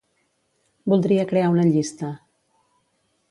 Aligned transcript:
Voldria 0.93 1.27
crear 1.33 1.51
una 1.57 1.67
llista. 1.75 2.11